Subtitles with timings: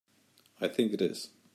[0.59, 1.29] I think it is.